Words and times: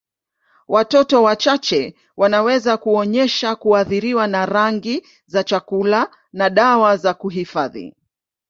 Watoto 0.67 1.23
wachache 1.23 1.95
wanaweza 2.17 2.77
kuonyesha 2.77 3.55
kuathiriwa 3.55 4.27
na 4.27 4.45
rangi 4.45 5.07
za 5.25 5.43
chakula 5.43 6.11
na 6.33 6.49
dawa 6.49 6.97
za 6.97 7.13
kuhifadhi. 7.13 7.95